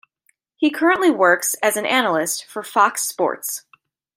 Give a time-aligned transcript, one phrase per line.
[0.57, 3.65] He currently works as an analyst for Fox Sports.